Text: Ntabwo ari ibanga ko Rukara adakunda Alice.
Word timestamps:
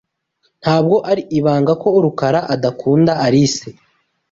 Ntabwo 0.61 0.95
ari 1.11 1.23
ibanga 1.37 1.73
ko 1.81 1.87
Rukara 2.05 2.39
adakunda 2.53 3.11
Alice. 3.25 3.69